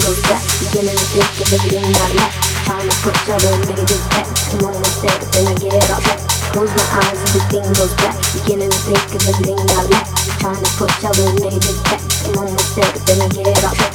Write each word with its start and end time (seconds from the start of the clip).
goes 0.00 0.20
back. 0.26 0.42
Beginning 0.58 0.96
to 0.96 1.06
think 1.12 1.30
of 1.38 1.52
everything 1.54 1.84
I 1.84 2.06
lack. 2.18 2.32
Trying 2.64 2.88
to 2.88 2.96
push 3.04 3.28
all 3.28 3.38
the 3.38 3.50
negative 3.68 4.04
back. 4.10 4.26
Come 4.50 4.66
on, 4.66 4.74
one 4.74 4.84
step, 4.84 5.20
then 5.30 5.46
I 5.46 5.54
get 5.54 5.90
off. 5.90 6.06
Close 6.50 6.72
my 6.74 6.86
eyes, 6.98 7.18
everything 7.30 7.66
goes 7.74 7.94
back. 8.02 8.16
Beginning 8.34 8.70
to 8.70 8.80
think 8.86 9.06
of 9.14 9.22
everything 9.28 9.58
I 9.60 9.82
lack. 9.92 10.06
Trying 10.40 10.62
to 10.62 10.70
push 10.78 11.04
all 11.04 11.14
the 11.14 11.26
negative 11.38 11.78
back. 11.84 12.00
Come 12.24 12.38
on, 12.42 12.48
one 12.50 12.58
step, 12.58 12.92
then 13.06 13.22
I 13.22 13.28
get 13.28 13.64
off 13.64 13.76
track. 13.76 13.93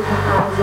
Close 0.00 0.12
my 0.12 0.22
eyes, 0.22 0.58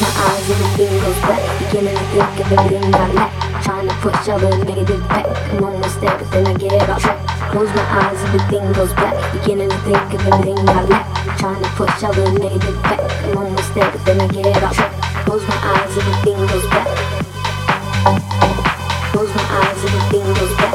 my 0.00 0.08
eyes, 0.08 0.50
everything 0.50 0.98
goes 1.00 1.20
back. 1.20 1.42
Beginning 1.58 1.94
to 1.94 2.04
think 2.04 2.40
of 2.40 2.52
everything 2.52 2.94
I 2.94 3.12
lack 3.12 3.45
push 4.06 4.28
all 4.28 4.38
the 4.38 4.50
negative 4.64 5.02
back. 5.08 5.26
I'm 5.50 5.64
on 5.64 5.80
one 5.80 5.90
step, 5.90 6.14
but 6.20 6.30
then 6.30 6.46
I 6.46 6.54
get 6.54 6.88
off 6.88 7.02
track. 7.02 7.18
Close 7.50 7.70
my 7.74 7.82
eyes, 7.82 8.22
everything 8.22 8.72
goes 8.72 8.92
black. 8.94 9.16
Beginning 9.32 9.68
to 9.68 9.78
think 9.82 10.14
of 10.14 10.26
everything 10.30 10.58
I 10.68 10.82
lack. 10.86 11.38
Trying 11.38 11.60
to 11.60 11.68
push 11.74 12.04
all 12.04 12.12
the 12.14 12.30
negative 12.38 12.82
back. 12.84 13.00
I'm 13.24 13.36
on 13.36 13.54
one 13.54 13.64
step, 13.64 13.90
but 13.92 14.04
then 14.06 14.20
I 14.20 14.28
get 14.28 14.62
off 14.62 14.76
track. 14.76 14.92
Close 15.26 15.42
my 15.48 15.58
eyes, 15.58 15.90
everything 15.98 16.38
goes 16.38 16.66
back. 16.70 16.86
Close 19.10 19.32
my 19.34 19.44
eyes, 19.58 19.80
everything 19.86 20.26
goes 20.38 20.54
back. 20.54 20.74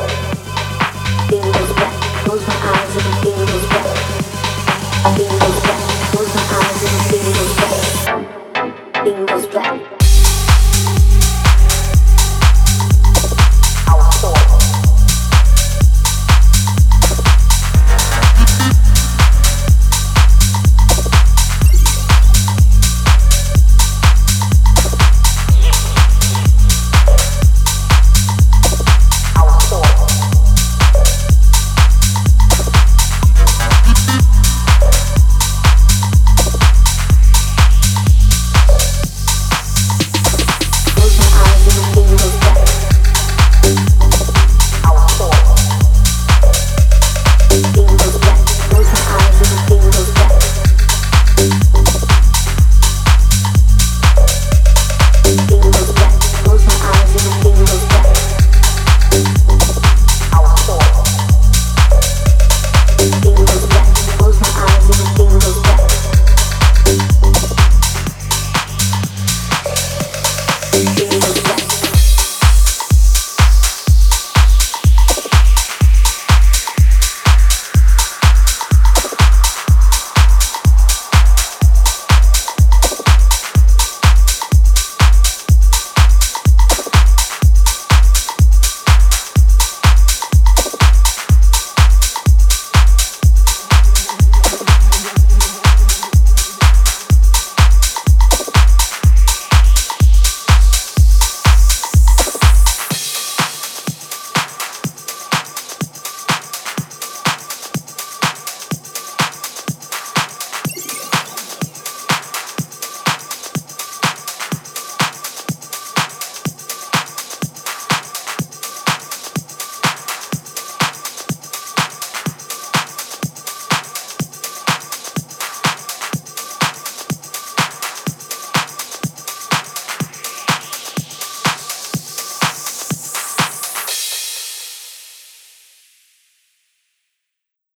Everything 1.32 1.52
goes 1.56 1.72
back. 1.80 1.94
Close 2.28 2.44
my 2.52 2.58
eyes, 2.68 2.92
everything 3.00 3.38
goes 3.48 3.66
back. 3.72 3.88
Everything 5.08 5.40
goes 5.40 5.60
back. 5.64 5.82
Close 6.12 6.32
my 6.36 6.44
eyes, 6.60 6.80
everything 6.84 7.24
goes 7.40 7.54
back. 7.56 7.80
Everything 8.96 9.26
goes 9.26 9.48
black. 9.48 10.01